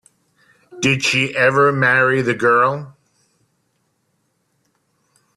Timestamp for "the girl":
2.23-2.97